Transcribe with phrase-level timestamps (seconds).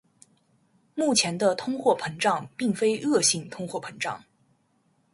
[0.95, 4.23] 目前的通货膨胀并非恶性通货膨胀。